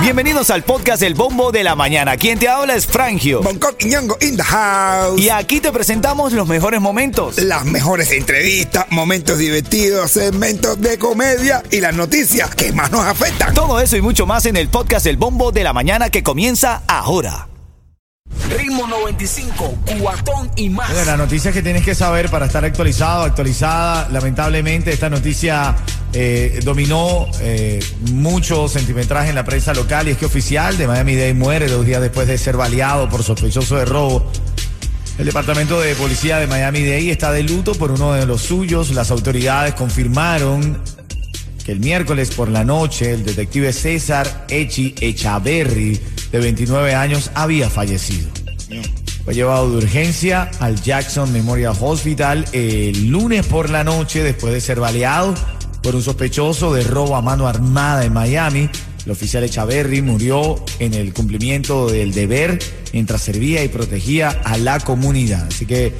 Bienvenidos 0.00 0.50
al 0.50 0.62
podcast 0.62 1.02
El 1.02 1.14
Bombo 1.14 1.50
de 1.50 1.64
la 1.64 1.74
Mañana. 1.74 2.16
Quien 2.16 2.38
te 2.38 2.48
habla 2.48 2.76
es 2.76 2.86
Frangio. 2.86 3.42
Bangkok 3.42 3.74
y 3.80 3.86
Ñongo 3.86 4.16
in 4.20 4.36
the 4.36 4.42
house. 4.42 5.20
Y 5.20 5.30
aquí 5.30 5.60
te 5.60 5.72
presentamos 5.72 6.32
los 6.32 6.46
mejores 6.46 6.80
momentos. 6.80 7.38
Las 7.38 7.64
mejores 7.64 8.12
entrevistas, 8.12 8.86
momentos 8.90 9.38
divertidos, 9.38 10.12
segmentos 10.12 10.80
de 10.80 10.96
comedia 10.96 11.62
y 11.70 11.80
las 11.80 11.94
noticias 11.94 12.54
que 12.54 12.72
más 12.72 12.92
nos 12.92 13.04
afectan. 13.04 13.52
Todo 13.52 13.80
eso 13.80 13.96
y 13.96 14.00
mucho 14.00 14.26
más 14.26 14.46
en 14.46 14.56
el 14.56 14.68
podcast 14.68 15.06
El 15.06 15.16
Bombo 15.16 15.50
de 15.50 15.64
la 15.64 15.72
Mañana 15.72 16.08
que 16.08 16.22
comienza 16.22 16.82
ahora. 16.86 17.48
Ritmo 18.56 18.86
95, 18.86 19.74
cuatón 20.00 20.50
y 20.56 20.68
más. 20.68 20.88
Bueno, 20.92 21.04
la 21.04 21.16
noticia 21.16 21.52
que 21.52 21.62
tienes 21.62 21.84
que 21.84 21.94
saber 21.94 22.30
para 22.30 22.46
estar 22.46 22.64
actualizado, 22.64 23.24
actualizada, 23.24 24.08
lamentablemente 24.10 24.92
esta 24.92 25.10
noticia 25.10 25.74
eh, 26.12 26.60
dominó 26.64 27.26
eh, 27.40 27.80
mucho 28.12 28.68
sentimentraje 28.68 29.28
en 29.28 29.34
la 29.34 29.44
prensa 29.44 29.74
local 29.74 30.08
y 30.08 30.12
es 30.12 30.16
que 30.16 30.26
oficial 30.26 30.78
de 30.78 30.86
Miami 30.86 31.14
Dade 31.14 31.34
muere 31.34 31.68
dos 31.68 31.84
días 31.84 32.00
después 32.00 32.26
de 32.26 32.38
ser 32.38 32.56
baleado 32.56 33.08
por 33.08 33.22
sospechoso 33.22 33.76
de 33.76 33.84
robo. 33.84 34.30
El 35.18 35.26
departamento 35.26 35.80
de 35.80 35.94
policía 35.94 36.38
de 36.38 36.46
Miami 36.46 36.82
Dade 36.84 37.10
está 37.10 37.32
de 37.32 37.42
luto 37.42 37.74
por 37.74 37.90
uno 37.90 38.12
de 38.12 38.26
los 38.26 38.42
suyos. 38.42 38.90
Las 38.90 39.10
autoridades 39.10 39.74
confirmaron 39.74 40.80
que 41.64 41.72
el 41.72 41.80
miércoles 41.80 42.30
por 42.30 42.48
la 42.48 42.64
noche 42.64 43.12
el 43.12 43.24
detective 43.24 43.72
César 43.72 44.46
Echi 44.48 44.94
Echaverri, 45.00 46.00
de 46.30 46.38
29 46.38 46.94
años, 46.94 47.30
había 47.34 47.68
fallecido. 47.68 48.28
Fue 49.24 49.34
llevado 49.34 49.70
de 49.70 49.78
urgencia 49.78 50.50
al 50.60 50.80
Jackson 50.80 51.32
Memorial 51.32 51.74
Hospital 51.80 52.44
el 52.52 53.08
lunes 53.08 53.44
por 53.44 53.70
la 53.70 53.82
noche 53.82 54.22
después 54.22 54.52
de 54.54 54.60
ser 54.60 54.78
baleado 54.78 55.34
por 55.86 55.94
un 55.94 56.02
sospechoso 56.02 56.74
de 56.74 56.82
robo 56.82 57.14
a 57.14 57.22
mano 57.22 57.46
armada 57.46 58.04
en 58.04 58.12
Miami. 58.12 58.68
El 59.04 59.12
oficial 59.12 59.44
Echaverri 59.44 60.02
murió 60.02 60.56
en 60.80 60.94
el 60.94 61.12
cumplimiento 61.12 61.86
del 61.88 62.12
deber 62.12 62.58
mientras 62.92 63.22
servía 63.22 63.62
y 63.62 63.68
protegía 63.68 64.30
a 64.30 64.58
la 64.58 64.80
comunidad. 64.80 65.46
Así 65.46 65.64
que 65.64 65.92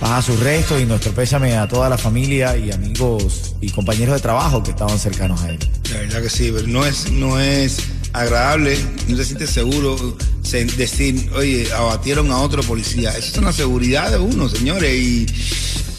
baja 0.00 0.22
sus 0.22 0.40
restos 0.40 0.80
y 0.80 0.86
nuestro 0.86 1.12
pésame 1.12 1.58
a 1.58 1.68
toda 1.68 1.90
la 1.90 1.98
familia 1.98 2.56
y 2.56 2.72
amigos 2.72 3.54
y 3.60 3.68
compañeros 3.68 4.14
de 4.14 4.22
trabajo 4.22 4.62
que 4.62 4.70
estaban 4.70 4.98
cercanos 4.98 5.42
a 5.42 5.50
él. 5.50 5.58
La 5.92 5.98
verdad 5.98 6.22
que 6.22 6.30
sí, 6.30 6.50
pero 6.50 6.66
no 6.66 6.86
es, 6.86 7.12
no 7.12 7.38
es 7.38 7.76
agradable, 8.14 8.78
no 9.08 9.16
te 9.18 9.26
sientes 9.26 9.50
seguro 9.50 10.16
se- 10.42 10.64
decir, 10.64 11.30
oye, 11.36 11.70
abatieron 11.70 12.30
a 12.30 12.38
otro 12.38 12.62
policía. 12.62 13.10
Eso 13.10 13.28
es 13.32 13.36
una 13.36 13.52
seguridad 13.52 14.10
de 14.10 14.16
uno, 14.16 14.48
señores, 14.48 14.90
y 14.98 15.26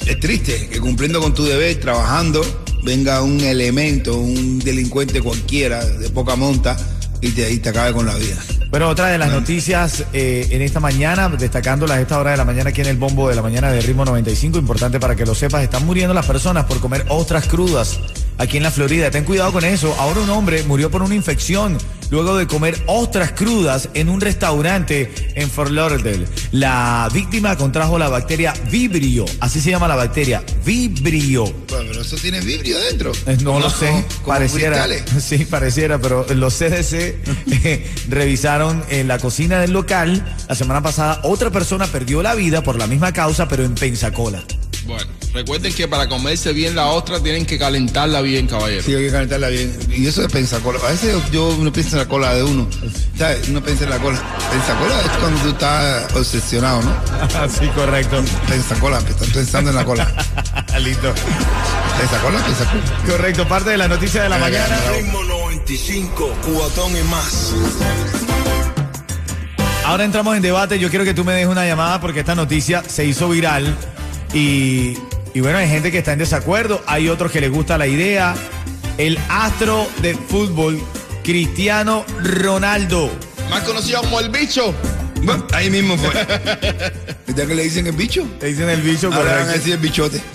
es 0.08 0.20
triste 0.20 0.68
que 0.68 0.80
cumpliendo 0.80 1.22
con 1.22 1.36
tu 1.36 1.44
deber, 1.44 1.80
trabajando, 1.80 2.42
venga 2.86 3.22
un 3.24 3.42
elemento, 3.42 4.18
un 4.18 4.60
delincuente 4.60 5.22
cualquiera 5.22 5.84
de 5.84 6.10
poca 6.10 6.36
monta 6.36 6.78
y 7.20 7.32
te, 7.32 7.52
y 7.52 7.58
te 7.58 7.70
acabe 7.70 7.92
con 7.94 8.06
la 8.06 8.14
vida. 8.14 8.38
Pero 8.72 8.90
otra 8.90 9.08
de 9.08 9.18
las 9.18 9.32
noticias 9.32 10.06
eh, 10.14 10.48
en 10.52 10.62
esta 10.62 10.80
mañana, 10.80 11.30
destacándolas 11.30 11.98
a 11.98 12.02
esta 12.02 12.20
hora 12.20 12.32
de 12.32 12.38
la 12.38 12.46
mañana 12.46 12.70
aquí 12.70 12.82
en 12.82 12.88
el 12.88 12.98
bombo 12.98 13.28
de 13.30 13.36
la 13.36 13.42
mañana 13.42 13.72
de 13.72 13.82
ritmo 13.82 14.06
95, 14.06 14.58
importante 14.58 15.00
para 15.00 15.16
que 15.16 15.26
lo 15.26 15.34
sepas, 15.34 15.64
están 15.64 15.86
muriendo 15.86 16.14
las 16.14 16.26
personas 16.26 16.66
por 16.66 16.80
comer 16.80 17.06
ostras 17.10 17.48
crudas 17.48 18.00
aquí 18.38 18.58
en 18.58 18.64
la 18.64 18.72
Florida. 18.72 19.12
Ten 19.12 19.24
cuidado 19.24 19.52
con 19.52 19.64
eso. 19.66 19.96
Ahora 20.00 20.22
un 20.22 20.30
hombre 20.30 20.64
murió 20.64 20.90
por 20.92 21.02
una 21.02 21.16
infección 21.16 21.78
luego 22.12 22.38
de 22.38 22.48
comer 22.48 22.78
ostras 22.88 23.32
crudas 23.32 23.90
en 23.94 24.10
un 24.10 24.22
restaurante 24.22 25.12
en 25.36 25.50
Fort 25.50 25.72
Lauderdale. 25.72 26.28
La 26.52 27.10
víctima 27.12 27.56
contrajo 27.58 27.98
la 27.98 28.10
bacteria 28.10 28.54
Vibrio, 28.70 29.26
así 29.40 29.60
se 29.60 29.72
llama 29.72 29.88
la 29.88 29.96
bacteria, 29.96 30.44
Vibrio. 30.64 31.46
Bueno, 31.46 31.86
pero 31.90 32.02
eso 32.02 32.16
tiene 32.18 32.40
vibrio 32.42 32.78
dentro. 32.80 33.12
Eh, 33.26 33.38
No 33.42 33.60
lo 33.60 33.70
sé, 33.70 33.88
como 33.88 34.06
pareciera. 34.28 34.86
Sí, 35.20 35.46
pareciera, 35.46 36.00
pero 36.00 36.26
los 36.36 36.54
CDC 36.54 36.94
eh, 37.64 37.92
revisaron 38.10 38.84
en 38.90 39.08
la 39.08 39.18
cocina 39.18 39.60
del 39.60 39.72
local. 39.72 40.24
La 40.48 40.56
semana 40.56 40.82
pasada 40.82 41.22
otra 41.24 41.50
persona 41.50 41.88
perdió 41.88 42.22
la 42.22 42.36
vida 42.36 42.64
por 42.64 42.78
la 42.78 42.88
misma 42.88 43.12
causa, 43.14 43.48
pero 43.48 43.64
en 43.64 43.76
Pensacola. 43.76 44.44
Bueno, 44.86 45.12
recuerden 45.34 45.74
que 45.74 45.88
para 45.88 46.08
comerse 46.08 46.54
bien 46.54 46.76
la 46.76 46.88
ostra 46.88 47.20
tienen 47.20 47.46
que 47.46 47.58
calentarla 47.58 48.22
bien, 48.22 48.46
caballero. 48.46 48.84
Sí, 48.84 48.94
hay 48.94 49.06
que 49.06 49.12
calentarla 49.12 49.50
bien. 49.50 49.76
Y 49.90 50.06
eso 50.06 50.22
de 50.22 50.30
pensacola. 50.30 50.80
A 50.86 50.92
veces 50.92 51.12
yo, 51.12 51.32
yo 51.32 51.64
no 51.64 51.74
pienso 51.74 51.96
en 51.96 52.04
la 52.04 52.08
cola 52.08 52.36
de 52.36 52.44
uno. 52.44 52.68
¿Sabes? 53.18 53.50
Uno 53.50 53.64
piensa 53.64 53.86
en 53.86 53.90
la 53.90 53.98
cola. 53.98 54.22
Pensacola 54.52 55.02
es 55.02 55.10
cuando 55.20 55.42
tú 55.42 55.50
estás 55.50 56.14
obsesionado, 56.16 56.82
¿no? 56.84 57.50
sí, 57.60 57.68
correcto. 57.70 58.24
Pensacola, 58.48 59.00
estás 59.00 59.30
pensando 59.30 59.72
en 59.72 59.76
la 59.76 59.86
cola. 59.86 60.08
Listo. 60.80 61.14
Pensacola, 61.98 62.46
pensacola. 62.46 62.82
Correcto, 63.08 63.48
parte 63.48 63.70
de 63.72 63.78
la 63.78 63.88
noticia 63.88 64.24
de 64.24 64.30
la 64.30 64.38
mañana. 64.38 64.78
Ritmo 64.96 65.24
95, 65.24 66.36
cuatón 66.54 66.96
y 66.96 67.02
más. 67.04 67.54
Ahora 69.86 70.04
entramos 70.04 70.36
en 70.36 70.44
debate. 70.44 70.78
Yo 70.78 70.90
quiero 70.90 71.06
que 71.06 71.14
tú 71.14 71.24
me 71.24 71.34
des 71.34 71.48
una 71.48 71.66
llamada 71.66 72.00
porque 72.02 72.20
esta 72.20 72.36
noticia 72.36 72.84
se 72.88 73.06
hizo 73.06 73.30
viral. 73.30 73.76
Y, 74.36 74.98
y 75.34 75.40
bueno, 75.40 75.58
hay 75.58 75.68
gente 75.68 75.92
que 75.92 75.98
está 75.98 76.14
en 76.14 76.20
desacuerdo. 76.20 76.84
Hay 76.86 77.10
otros 77.10 77.32
que 77.32 77.42
les 77.42 77.50
gusta 77.50 77.78
la 77.78 77.88
idea. 77.88 78.36
El 78.98 79.18
astro 79.30 79.88
de 80.02 80.14
fútbol, 80.14 80.80
Cristiano 81.24 82.06
Ronaldo. 82.22 83.10
Más 83.50 83.64
conocido 83.64 84.02
como 84.02 84.20
el 84.20 84.30
bicho. 84.30 84.76
Bueno, 85.24 85.48
ahí 85.54 85.70
mismo 85.70 85.98
fue. 85.98 86.10
¿Viste 87.28 87.48
que 87.48 87.56
le 87.56 87.64
dicen 87.64 87.88
el 87.88 87.94
bicho? 87.94 88.28
Te 88.40 88.48
dicen 88.48 88.70
el 88.70 88.82
bicho, 88.82 89.08
Ahora 89.08 89.18
van 89.18 89.28
a 89.28 89.32
correcto. 89.46 89.54
decir 89.58 89.74
el 89.74 89.80
bichote. 89.80 90.22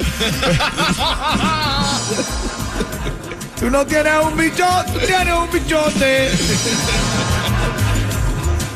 Tú 3.61 3.71
no 3.71 3.87
tienes 3.87 4.13
un 4.25 4.37
bichote, 4.39 4.91
tú 4.93 4.99
tienes 5.07 5.35
un 5.35 5.51
bichote. 5.53 6.31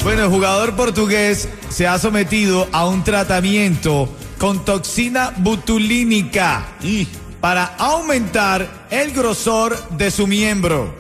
Bueno, 0.02 0.24
el 0.24 0.28
jugador 0.28 0.76
portugués 0.76 1.48
se 1.70 1.86
ha 1.86 1.98
sometido 1.98 2.68
a 2.70 2.86
un 2.86 3.02
tratamiento 3.02 4.10
con 4.44 4.62
toxina 4.62 5.32
butulínica 5.38 6.76
para 7.40 7.64
aumentar 7.78 8.86
el 8.90 9.10
grosor 9.12 9.88
de 9.96 10.10
su 10.10 10.26
miembro 10.26 10.94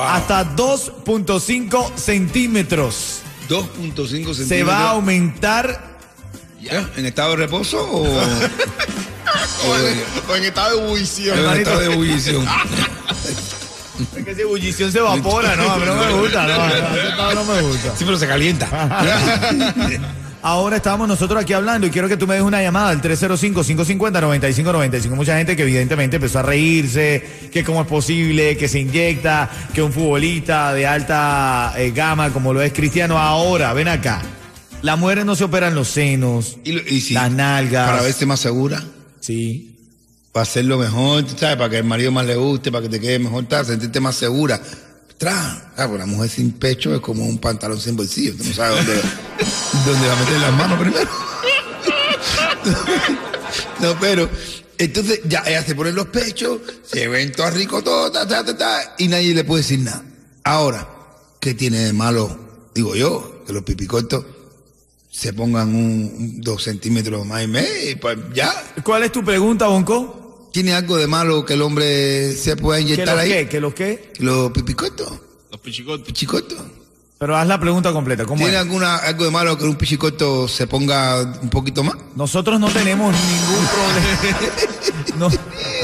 hasta 0.00 0.54
2.5 0.54 1.96
centímetros. 1.96 3.22
2.5 3.48 4.06
centímetros. 4.06 4.36
Se 4.46 4.62
va 4.62 4.78
a 4.78 4.90
aumentar 4.90 5.98
¿Ya? 6.60 6.88
¿En 6.96 7.04
estado 7.04 7.30
de 7.30 7.36
reposo 7.38 7.82
o, 7.82 8.06
o 9.66 9.72
O 10.28 10.36
en 10.36 10.44
estado 10.44 10.76
de 10.76 10.84
ebullición. 10.84 11.36
en 11.36 11.58
estado 11.58 11.80
de 11.80 11.92
ebullición? 11.92 12.46
Es 14.16 14.24
que 14.24 14.30
esa 14.30 14.40
ebullición 14.40 14.90
se 14.90 14.98
evapora, 14.98 15.54
¿no? 15.56 15.70
A 15.70 15.78
mí 15.78 15.84
no 15.86 15.94
me 15.96 16.12
gusta, 16.12 16.46
no, 16.46 16.56
no, 17.16 17.34
no 17.34 17.44
me 17.44 17.60
gusta. 17.62 17.94
Sí, 17.96 18.04
pero 18.04 18.16
se 18.16 18.26
calienta. 18.26 18.68
Ahora 20.44 20.78
estamos 20.78 21.06
nosotros 21.06 21.40
aquí 21.40 21.52
hablando 21.52 21.86
y 21.86 21.90
quiero 21.90 22.08
que 22.08 22.16
tú 22.16 22.26
me 22.26 22.34
des 22.34 22.42
una 22.42 22.60
llamada 22.60 22.88
al 22.88 23.00
305-550-9595. 23.00 25.10
Mucha 25.10 25.38
gente 25.38 25.54
que 25.54 25.62
evidentemente 25.62 26.16
empezó 26.16 26.40
a 26.40 26.42
reírse, 26.42 27.22
que 27.52 27.62
cómo 27.62 27.82
es 27.82 27.86
posible 27.86 28.56
que 28.56 28.66
se 28.66 28.80
inyecta, 28.80 29.48
que 29.72 29.82
un 29.82 29.92
futbolista 29.92 30.74
de 30.74 30.84
alta 30.84 31.74
eh, 31.76 31.92
gama 31.92 32.30
como 32.30 32.52
lo 32.52 32.60
es 32.60 32.72
Cristiano 32.72 33.18
ahora, 33.18 33.72
ven 33.72 33.86
acá. 33.86 34.20
Las 34.82 34.98
mujeres 34.98 35.24
no 35.24 35.36
se 35.36 35.44
operan 35.44 35.76
los 35.76 35.86
senos, 35.86 36.58
Y, 36.64 37.12
las 37.12 37.30
nalgas. 37.30 37.88
Para 37.88 38.02
verse 38.02 38.26
más 38.26 38.40
segura. 38.40 38.82
Sí. 39.20 39.76
Para 40.32 40.42
hacerlo 40.42 40.76
mejor, 40.76 41.24
¿sabes? 41.36 41.56
Para 41.56 41.70
que 41.70 41.78
el 41.78 41.84
marido 41.84 42.10
más 42.10 42.26
le 42.26 42.34
guste, 42.34 42.72
para 42.72 42.82
que 42.82 42.88
te 42.88 42.98
quede 42.98 43.20
mejor, 43.20 43.44
para 43.44 43.62
sentirte 43.62 44.00
más 44.00 44.16
segura. 44.16 44.60
Tra, 45.22 45.72
ah, 45.76 45.86
pues 45.86 46.00
la 46.00 46.06
mujer 46.06 46.28
sin 46.28 46.50
pecho 46.50 46.92
es 46.92 47.00
como 47.00 47.24
un 47.24 47.38
pantalón 47.38 47.80
sin 47.80 47.94
bolsillo. 47.94 48.34
Tú 48.36 48.42
no 48.42 48.52
sabes 48.52 48.84
dónde, 48.84 49.00
dónde 49.86 50.08
va 50.08 50.12
a 50.14 50.16
meter 50.16 50.40
las 50.40 50.52
manos 50.52 50.80
primero. 50.80 51.10
no, 53.80 54.00
pero, 54.00 54.28
entonces 54.78 55.20
ya 55.26 55.44
ella 55.46 55.62
se 55.64 55.76
pone 55.76 55.92
los 55.92 56.06
pechos, 56.08 56.58
se 56.84 57.06
ven 57.06 57.30
todo 57.30 57.48
rico, 57.52 57.82
todo, 57.84 58.10
ta, 58.10 58.26
ta, 58.26 58.44
ta, 58.44 58.58
ta, 58.58 58.94
y 58.98 59.06
nadie 59.06 59.32
le 59.32 59.44
puede 59.44 59.62
decir 59.62 59.78
nada. 59.78 60.02
Ahora, 60.42 60.88
¿qué 61.38 61.54
tiene 61.54 61.78
de 61.78 61.92
malo? 61.92 62.36
Digo 62.74 62.96
yo, 62.96 63.44
que 63.46 63.52
los 63.52 63.62
pipicortos 63.62 64.24
se 65.08 65.32
pongan 65.32 65.72
un- 65.72 66.40
dos 66.40 66.64
centímetros 66.64 67.24
más 67.26 67.44
y 67.44 67.46
medio, 67.46 67.90
y 67.90 67.94
pues 67.94 68.18
ya. 68.34 68.52
¿Cuál 68.82 69.04
es 69.04 69.12
tu 69.12 69.24
pregunta, 69.24 69.68
Bonco? 69.68 70.21
¿Tiene 70.52 70.74
algo 70.74 70.96
de 70.96 71.06
malo 71.06 71.44
que 71.44 71.54
el 71.54 71.62
hombre 71.62 72.32
se 72.34 72.56
pueda 72.56 72.78
¿Que 72.78 72.82
inyectar 72.84 73.18
ahí? 73.18 73.30
qué? 73.30 73.48
¿Que 73.48 73.60
los 73.60 73.74
qué? 73.74 74.12
Los 74.18 74.52
pipicotos, 74.52 75.10
Los 75.50 75.60
pichicotes. 75.60 76.06
pichicotos. 76.06 76.58
Pero 77.18 77.36
haz 77.36 77.46
la 77.46 77.58
pregunta 77.60 77.92
completa. 77.92 78.24
¿Cómo 78.24 78.38
¿Tiene 78.38 78.54
es? 78.54 78.58
alguna, 78.60 78.96
algo 78.96 79.24
de 79.24 79.30
malo 79.30 79.56
que 79.56 79.64
un 79.64 79.76
pichicoto 79.76 80.48
se 80.48 80.66
ponga 80.66 81.22
un 81.40 81.50
poquito 81.50 81.84
más? 81.84 81.94
Nosotros 82.16 82.58
no 82.58 82.68
tenemos 82.68 83.14
ningún 83.14 83.66
problema. 83.68 84.62
No, 85.18 85.28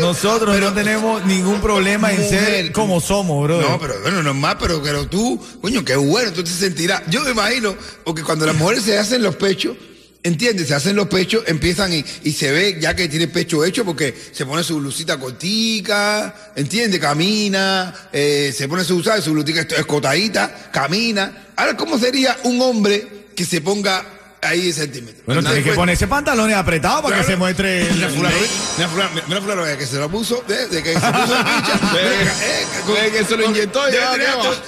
nosotros 0.00 0.59
no 0.59 0.73
tenemos 0.73 1.25
ningún 1.26 1.61
problema 1.61 2.11
en 2.12 2.29
ser 2.29 2.73
como 2.73 3.00
somos, 3.00 3.44
bro. 3.44 3.61
No, 3.61 3.79
pero 3.79 3.94
bueno, 4.03 4.23
normal, 4.23 4.56
pero, 4.59 4.82
pero 4.82 5.06
tú, 5.06 5.41
coño, 5.61 5.85
qué 5.85 5.94
bueno, 5.97 6.32
tú 6.32 6.43
te 6.43 6.50
sentirás. 6.50 7.03
Yo 7.09 7.23
me 7.23 7.31
imagino, 7.31 7.75
porque 8.05 8.23
cuando 8.25 8.44
las 8.47 8.56
mujeres 8.56 8.82
se 8.82 8.99
hacen 8.99 9.23
los 9.23 9.37
pechos, 9.37 9.76
¿Entiendes? 10.23 10.69
Se 10.69 10.75
hacen 10.75 10.97
los 10.97 11.06
pechos, 11.06 11.44
empiezan 11.47 11.93
y, 11.93 12.05
y 12.25 12.32
se 12.32 12.50
ve 12.50 12.79
ya 12.81 12.97
que 12.97 13.09
tiene 13.09 13.29
pecho 13.29 13.65
hecho 13.65 13.85
porque 13.85 14.15
se 14.32 14.44
pone 14.44 14.65
su 14.65 14.79
blusita 14.79 15.17
cortica, 15.19 16.53
¿entiendes? 16.56 16.99
Camina, 17.00 17.94
eh, 18.12 18.53
se 18.55 18.67
pone 18.67 18.82
su, 18.82 19.00
¿sabes? 19.03 19.25
su 19.25 19.32
blusita 19.32 19.61
escotadita, 19.76 20.70
camina. 20.73 21.53
Ahora, 21.55 21.76
¿cómo 21.76 21.99
sería 21.99 22.37
un 22.43 22.61
hombre 22.61 23.26
que 23.37 23.44
se 23.44 23.61
ponga 23.61 24.18
ahí 24.43 24.73
centímetros? 24.73 25.25
Bueno, 25.26 25.43
¿No 25.43 25.49
te 25.49 25.55
tiene 25.56 25.70
que 25.70 25.76
ponerse 25.76 26.06
pantalones 26.08 26.56
apretados 26.56 27.02
para 27.02 27.19
que 27.19 27.25
se 27.25 27.37
muestre. 27.37 27.82
el- 27.88 27.94
Mira 27.94 28.08
fulano, 28.08 28.37
mira 28.76 28.88
fulano, 28.88 29.11
mira 29.29 29.40
fulano, 29.40 29.64
de 29.64 29.76
que 29.79 29.87
se 29.87 29.96
lo 29.99 30.08
puso, 30.08 30.44
de, 30.46 30.69
de 30.69 30.82
que 30.82 30.94
se 30.94 31.00
puso 31.00 31.11
la 31.35 31.44
pincha, 31.44 31.93
de, 31.94 33.02
de 33.02 33.11
que 33.11 33.25
se 33.25 33.37
lo 33.37 33.44
inyectó 33.44 33.88
y 33.88 33.93
de, 33.93 33.99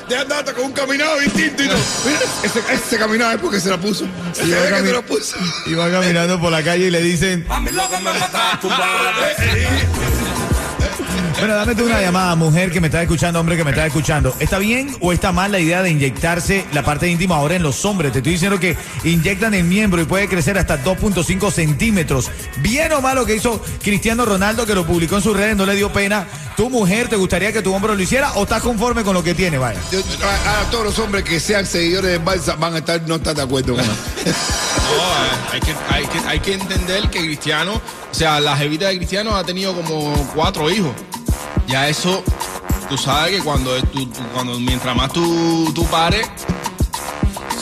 ya, 0.09 0.21
andar 0.23 0.39
hasta 0.41 0.53
con 0.55 0.65
un 0.67 0.73
caminado 0.73 1.19
distinto 1.19 1.63
y. 1.63 1.67
Mira, 1.67 2.21
ese, 2.43 2.61
ese 2.73 2.99
caminado 2.99 3.33
es 3.33 3.41
porque 3.41 3.61
se 3.61 3.69
la 3.71 3.79
puso. 3.79 4.07
Se 4.33 4.43
va 4.43 4.61
ve 4.63 4.69
que 4.69 4.75
cami- 4.75 4.87
se 4.87 4.93
lo 4.93 5.07
puso. 5.07 5.37
Y 5.67 5.75
va 5.75 5.91
caminando 5.91 6.41
por 6.41 6.51
la 6.53 6.63
calle 6.63 6.87
y 6.87 6.91
le 6.91 7.01
dicen, 7.03 7.47
bueno, 11.41 11.55
dame 11.55 11.75
tú 11.75 11.85
una 11.85 12.01
llamada, 12.01 12.35
mujer 12.37 12.71
que 12.71 12.81
me 12.81 12.87
está 12.89 13.03
escuchando, 13.03 13.41
hombre 13.41 13.57
que 13.57 13.65
me 13.65 13.71
está 13.71 13.87
escuchando. 13.87 14.35
¿Está 14.39 14.59
bien 14.59 14.97
o 15.01 15.13
está 15.13 15.33
mal 15.33 15.51
la 15.53 15.59
idea 15.59 15.83
de 15.83 15.91
inyectarse 15.91 16.65
la 16.73 16.83
parte 16.85 17.09
íntima 17.09 17.37
ahora 17.37 17.57
en 17.57 17.63
los 17.63 17.85
hombres? 17.85 18.13
Te 18.13 18.19
estoy 18.19 18.33
diciendo 18.33 18.59
que 18.61 18.77
inyectan 19.05 19.55
el 19.55 19.65
miembro 19.65 20.01
y 20.01 20.05
puede 20.05 20.29
crecer 20.29 20.59
hasta 20.59 20.83
2.5 20.83 21.51
centímetros. 21.51 22.31
Bien 22.59 22.93
o 22.93 23.01
mal 23.01 23.17
lo 23.17 23.27
que 23.27 23.35
hizo 23.37 23.63
Cristiano 23.83 24.25
Ronaldo, 24.25 24.67
que 24.67 24.75
lo 24.75 24.87
publicó 24.87 25.17
en 25.17 25.23
sus 25.23 25.37
redes, 25.37 25.57
no 25.57 25.67
le 25.67 25.75
dio 25.75 25.93
pena. 25.93 26.27
¿Tu 26.57 26.69
mujer 26.69 27.09
te 27.09 27.17
gustaría 27.17 27.53
que 27.53 27.63
tu 27.63 27.73
hombre 27.75 27.95
lo 27.95 28.03
hiciera 28.03 28.33
o 28.35 28.43
estás 28.43 28.63
conforme 28.63 29.03
con 29.03 29.15
lo 29.15 29.23
que 29.25 29.35
tiene? 29.35 29.57
Vaya. 29.59 29.81
Yo- 29.91 30.01
a, 30.01 30.61
a 30.61 30.71
todos 30.71 30.85
los 30.85 30.99
hombres 30.99 31.25
que 31.25 31.41
sean 31.41 31.65
seguidores 31.65 32.11
de 32.11 32.21
Barça 32.21 32.59
van 32.59 32.75
a 32.75 32.79
estar, 32.79 33.01
no 33.09 33.17
estar 33.17 33.35
de 33.35 33.43
acuerdo 33.43 33.75
con. 33.77 33.87
No, 33.87 33.93
eh, 33.93 35.53
hay 35.53 35.61
que, 35.61 35.75
hay, 35.89 36.05
que, 36.07 36.19
hay 36.29 36.41
que 36.41 36.55
entender 36.55 37.09
que 37.11 37.21
Cristiano, 37.21 37.75
o 38.11 38.15
sea, 38.15 38.41
la 38.41 38.57
jevita 38.57 38.89
de 38.89 38.97
Cristiano 38.99 39.37
ha 39.37 39.45
tenido 39.45 39.75
como 39.75 40.13
cuatro 40.35 40.71
hijos. 40.71 40.93
Ya 41.71 41.89
eso, 41.89 42.23
tú 42.89 42.99
sabes 42.99 43.37
que 43.37 43.43
cuando, 43.45 43.81
tú, 43.85 44.09
cuando 44.35 44.59
mientras 44.59 44.97
más 44.97 45.13
tú, 45.13 45.71
tú 45.75 45.87
pares, 45.87 46.27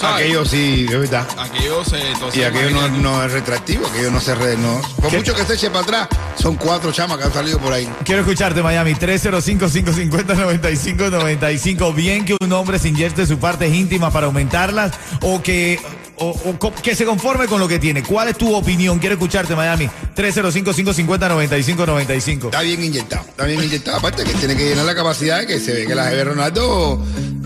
¿sabes? 0.01 0.25
Aquello 0.25 0.45
sí, 0.47 0.87
es 0.89 0.99
verdad. 0.99 1.27
aquello 1.39 1.85
se... 1.85 2.13
entonces, 2.13 2.41
Y 2.41 2.45
aquello 2.45 2.71
no, 2.89 3.23
es 3.23 3.33
retractivo, 3.33 3.87
aquello 3.87 4.11
no 4.11 4.21
se 4.21 4.35
re, 4.35 4.57
no. 4.57 4.81
Por 5.01 5.11
¿Qué? 5.11 5.19
mucho 5.19 5.35
que 5.35 5.45
se 5.45 5.53
eche 5.55 5.69
para 5.71 5.85
atrás, 5.85 6.09
son 6.41 6.55
cuatro 6.57 6.91
chamas 6.93 7.19
que 7.19 7.25
han 7.25 7.33
salido 7.35 7.59
por 7.59 7.71
ahí. 7.73 7.87
Quiero 8.05 8.21
escucharte, 8.23 8.63
Miami. 8.63 8.95
305-550-9595. 8.95 11.95
Bien 11.95 12.25
que 12.25 12.37
un 12.41 12.53
hombre 12.53 12.79
se 12.79 12.89
inyecte 12.89 13.27
sus 13.27 13.37
partes 13.39 13.75
íntimas 13.75 14.11
para 14.13 14.27
aumentarlas 14.27 14.93
o 15.21 15.43
que, 15.43 15.81
o, 16.21 16.57
que 16.83 16.95
se 16.95 17.05
conforme 17.05 17.47
con 17.47 17.61
lo 17.61 17.69
que 17.69 17.79
tiene. 17.79 18.03
¿Cuál 18.03 18.29
es 18.29 18.39
tu 18.39 18.55
opinión? 18.55 18.99
Quiero 18.99 19.15
escucharte, 19.15 19.55
Miami. 19.55 19.89
305-550-9595. 20.17 22.47
Está 22.47 22.63
bien 22.63 22.83
inyectado, 22.83 23.25
está 23.29 23.45
bien 23.45 23.63
inyectado. 23.63 23.99
Aparte 23.99 24.25
que 24.25 24.33
tiene 24.35 24.57
que 24.57 24.71
llenar 24.71 24.85
la 24.85 24.95
capacidad, 24.95 25.47
que 25.47 25.61
se 25.61 25.73
ve 25.73 25.87
que 25.87 25.95
la 25.95 26.09
Jeve 26.09 26.25
Ronaldo 26.25 27.01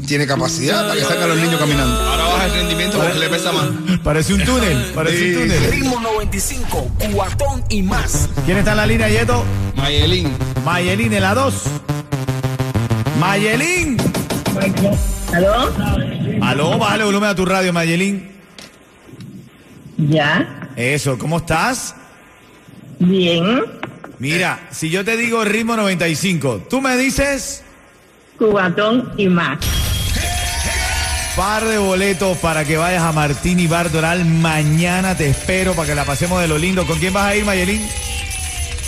tiene 0.07 0.27
capacidad 0.27 0.89
para 0.89 0.99
que 0.99 1.07
salgan 1.07 1.29
los 1.29 1.37
niños 1.39 1.59
caminando. 1.59 2.01
Ahora 2.01 2.25
baja 2.25 2.47
el 2.47 2.53
rendimiento 2.53 2.99
porque 2.99 3.19
le 3.19 3.29
pesa 3.29 3.53
más. 3.53 3.67
Parece 4.03 4.33
un 4.35 4.45
túnel, 4.45 4.93
parece 4.95 5.29
un 5.29 5.35
túnel. 5.43 5.71
Ritmo 5.71 6.01
95, 6.01 6.91
cuatón 7.13 7.63
y 7.69 7.83
más. 7.83 8.29
¿Quién 8.45 8.59
está 8.59 8.73
en 8.73 8.79
la 8.79 8.87
línea, 8.87 9.09
Yeto? 9.09 9.45
Mayelín. 9.77 10.33
Mayelín 10.65 11.13
en 11.13 11.23
la 11.23 11.35
2. 11.35 11.55
Mayelín. 13.19 13.97
¿Aló? 15.33 15.73
Aló, 16.43 16.79
bájale 16.79 17.05
volumen 17.05 17.31
a 17.31 17.35
tu 17.35 17.47
radio, 17.47 17.73
Mayelín. 17.73 18.42
¿Ya? 20.09 20.69
Eso, 20.77 21.19
¿cómo 21.19 21.39
estás? 21.39 21.95
Bien. 22.99 23.63
Mira, 24.19 24.69
si 24.71 24.89
yo 24.89 25.05
te 25.05 25.17
digo 25.17 25.45
ritmo 25.45 25.77
95, 25.77 26.67
tú 26.71 26.81
me 26.81 26.97
dices 26.97 27.65
Cubatón 28.39 29.13
y 29.17 29.27
más. 29.29 29.59
par 31.37 31.65
de 31.65 31.79
boletos 31.79 32.39
para 32.39 32.65
que 32.65 32.77
vayas 32.77 33.03
a 33.03 33.13
Martini 33.13 33.67
Bar 33.67 33.91
Doral. 33.91 34.25
Mañana 34.25 35.17
te 35.17 35.29
espero 35.29 35.75
para 35.75 35.89
que 35.89 35.95
la 35.95 36.05
pasemos 36.05 36.41
de 36.41 36.49
lo 36.49 36.59
lindo. 36.59 36.87
¿Con 36.87 36.99
quién 36.99 37.13
vas 37.13 37.27
a 37.27 37.37
ir, 37.37 37.45
Mayelín? 37.45 37.83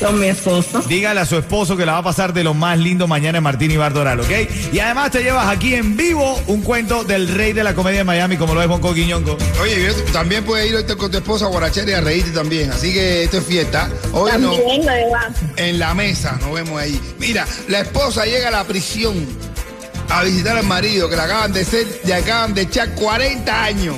Con 0.00 0.18
mi 0.20 0.26
esposo. 0.26 0.82
Dígale 0.82 1.20
a 1.20 1.26
su 1.26 1.36
esposo 1.36 1.76
que 1.76 1.86
la 1.86 1.92
va 1.92 1.98
a 1.98 2.02
pasar 2.02 2.32
de 2.32 2.42
lo 2.44 2.52
más 2.54 2.78
lindo 2.78 3.06
mañana 3.06 3.38
en 3.38 3.44
Martini 3.44 3.76
Bar 3.76 3.92
Doral, 3.92 4.20
¿ok? 4.20 4.30
Y 4.72 4.78
además 4.80 5.10
te 5.12 5.22
llevas 5.22 5.46
aquí 5.48 5.74
en 5.74 5.96
vivo 5.96 6.40
un 6.46 6.62
cuento 6.62 7.04
del 7.04 7.28
rey 7.28 7.52
de 7.52 7.62
la 7.64 7.74
comedia 7.74 7.98
de 7.98 8.04
Miami, 8.04 8.36
como 8.36 8.54
lo 8.54 8.62
es 8.62 8.68
Bonco 8.68 8.92
Quiñonco. 8.92 9.36
Oye, 9.62 9.82
yo- 9.86 10.12
también 10.12 10.44
puedes 10.44 10.68
ir 10.68 10.74
ahorita 10.76 10.96
con 10.96 11.10
tu 11.10 11.18
esposa 11.18 11.44
a 11.46 11.48
guarachera 11.48 11.90
y 11.90 11.94
a 11.94 12.00
reírte 12.00 12.30
también. 12.32 12.70
Así 12.70 12.92
que 12.92 13.24
esto 13.24 13.38
es 13.38 13.44
fiesta. 13.44 13.88
Hoy 14.12 14.30
no, 14.38 14.50
También 14.52 14.88
abajo. 14.88 15.32
en 15.56 15.78
la 15.78 15.94
mesa, 15.94 16.38
nos 16.40 16.52
vemos 16.54 16.80
ahí. 16.80 17.00
Mira, 17.18 17.46
la 17.68 17.80
esposa 17.80 18.24
llega 18.26 18.48
a 18.48 18.50
la 18.50 18.64
prisión 18.64 19.14
a 20.10 20.22
visitar 20.22 20.56
al 20.58 20.64
marido 20.66 21.08
que 21.08 21.16
le 21.16 21.22
acaban 21.22 21.52
de 21.52 21.64
ser, 21.64 21.86
le 22.04 22.14
acaban 22.14 22.52
de 22.52 22.62
echar 22.62 22.90
40 22.94 23.64
años. 23.64 23.96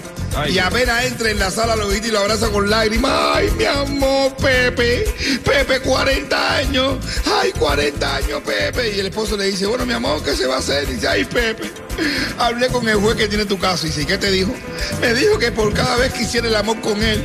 Y 0.48 0.58
apenas 0.58 1.04
entra 1.04 1.30
en 1.30 1.38
la 1.38 1.50
sala, 1.50 1.76
lo 1.76 1.88
visita 1.88 2.08
y 2.08 2.10
lo 2.10 2.20
abraza 2.20 2.48
con 2.50 2.68
lágrimas. 2.68 3.12
Ay, 3.34 3.50
mi 3.56 3.64
amor, 3.64 4.34
Pepe. 4.36 5.04
Pepe, 5.44 5.80
40 5.80 6.56
años. 6.56 6.98
Ay, 7.40 7.52
40 7.52 8.16
años, 8.16 8.42
Pepe. 8.44 8.96
Y 8.96 9.00
el 9.00 9.06
esposo 9.06 9.36
le 9.36 9.46
dice, 9.46 9.66
bueno, 9.66 9.86
mi 9.86 9.94
amor, 9.94 10.22
¿qué 10.22 10.36
se 10.36 10.46
va 10.46 10.56
a 10.56 10.58
hacer? 10.58 10.86
dice, 10.86 11.08
ay, 11.08 11.24
Pepe. 11.24 11.70
Hablé 12.38 12.68
con 12.68 12.88
el 12.88 12.96
juez 12.96 13.16
que 13.16 13.28
tiene 13.28 13.46
tu 13.46 13.58
caso. 13.58 13.86
Y 13.86 13.90
dice, 13.90 14.02
¿y 14.02 14.06
qué 14.06 14.18
te 14.18 14.30
dijo? 14.30 14.52
Me 15.00 15.14
dijo 15.14 15.38
que 15.38 15.50
por 15.52 15.72
cada 15.72 15.96
vez 15.96 16.12
que 16.12 16.22
hiciera 16.22 16.46
el 16.46 16.54
amor 16.54 16.80
con 16.80 17.02
él, 17.02 17.22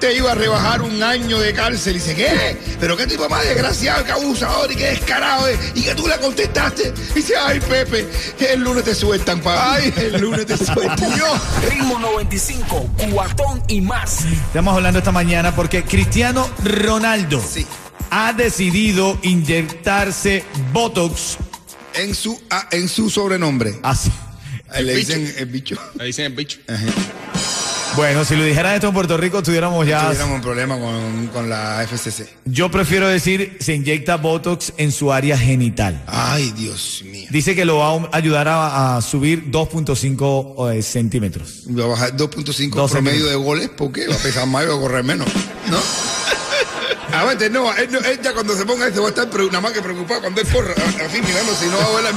te 0.00 0.14
iba 0.16 0.32
a 0.32 0.34
rebajar 0.34 0.82
un 0.82 1.02
año 1.02 1.38
de 1.38 1.52
cárcel. 1.52 1.96
Y 1.96 1.98
dice, 1.98 2.14
¿qué? 2.14 2.56
¿Pero 2.80 2.96
qué 2.96 3.06
tipo 3.06 3.28
más 3.28 3.44
desgraciado, 3.44 4.04
que 4.04 4.12
abusador 4.12 4.70
y 4.72 4.76
qué 4.76 4.86
descarado 4.90 5.48
es? 5.48 5.58
Y 5.74 5.82
que 5.82 5.94
tú 5.94 6.06
le 6.06 6.16
contestaste. 6.18 6.92
Y 7.10 7.14
dice, 7.14 7.34
ay, 7.36 7.60
Pepe, 7.60 8.06
el 8.50 8.60
lunes 8.60 8.84
te 8.84 8.94
sueltan, 8.94 9.40
pa. 9.40 9.74
Ay, 9.74 9.92
el 9.96 10.20
lunes 10.20 10.46
te 10.46 10.56
sueltan. 10.56 10.98
Ritmo 11.68 11.98
95, 11.98 12.90
cuatón 13.12 13.62
y 13.68 13.80
más. 13.80 14.24
Estamos 14.24 14.74
hablando 14.74 14.98
esta 14.98 15.12
mañana 15.12 15.54
porque 15.54 15.82
Cristiano 15.84 16.48
Ronaldo 16.64 17.42
Sí. 17.46 17.66
ha 18.10 18.32
decidido 18.32 19.18
inyectarse 19.22 20.44
Botox 20.72 21.36
En 21.94 22.14
su, 22.14 22.40
ah, 22.50 22.68
en 22.70 22.88
su 22.88 23.10
sobrenombre. 23.10 23.78
así. 23.82 24.10
Eh, 24.74 24.82
Le 24.82 24.94
dicen 24.96 25.34
el 25.38 25.46
bicho. 25.46 25.76
Le 25.94 26.04
dicen 26.04 26.26
el 26.26 26.32
bicho. 26.34 26.58
Bueno, 27.98 28.24
si 28.24 28.36
lo 28.36 28.44
dijeran 28.44 28.76
esto 28.76 28.86
en 28.86 28.94
Puerto 28.94 29.16
Rico, 29.16 29.42
tuviéramos 29.42 29.84
ya. 29.84 30.04
Tuviéramos 30.04 30.36
un 30.36 30.40
problema 30.40 30.78
con, 30.78 31.26
con 31.32 31.48
la 31.50 31.84
FCC. 31.84 32.28
Yo 32.44 32.70
prefiero 32.70 33.08
decir, 33.08 33.56
se 33.58 33.74
inyecta 33.74 34.16
Botox 34.18 34.72
en 34.76 34.92
su 34.92 35.12
área 35.12 35.36
genital. 35.36 36.04
Ay, 36.06 36.52
Dios 36.52 37.02
mío. 37.04 37.26
Dice 37.28 37.56
que 37.56 37.64
lo 37.64 37.78
va 37.78 37.94
a 37.94 38.16
ayudar 38.16 38.46
a, 38.46 38.96
a 38.96 39.02
subir 39.02 39.50
2.5 39.50 40.74
eh, 40.74 40.82
centímetros. 40.82 41.64
Va 41.76 41.86
a 41.86 41.88
bajar 41.88 42.16
2.5 42.16 42.70
Dos 42.70 42.92
promedio 42.92 43.26
de 43.26 43.34
goles 43.34 43.68
porque 43.76 44.06
va 44.06 44.14
a 44.14 44.18
pesar 44.18 44.46
más 44.46 44.62
y 44.62 44.68
va 44.68 44.76
a 44.76 44.78
correr 44.78 45.02
menos. 45.02 45.26
¿No? 45.68 45.78
Aguante, 47.20 47.50
no, 47.50 47.74
él, 47.76 47.88
no- 47.90 47.98
él 48.00 48.20
ya 48.22 48.32
cuando 48.32 48.56
se 48.56 48.64
ponga 48.64 48.86
esto 48.88 49.02
va 49.02 49.08
a 49.08 49.10
estar 49.10 49.26
nada 49.28 49.60
más 49.60 49.72
que 49.72 49.82
preocupado 49.82 50.20
cuando 50.22 50.40
él 50.40 50.46
corra, 50.48 50.74
a- 50.76 51.04
así 51.06 51.20
mirando, 51.22 51.54
si 51.54 51.66
no 51.66 51.78
va 51.78 51.84
a 51.84 52.00
ver 52.00 52.04
la, 52.04 52.12